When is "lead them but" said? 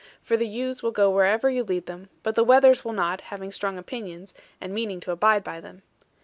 1.63-2.33